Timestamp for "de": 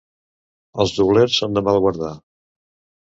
1.59-1.63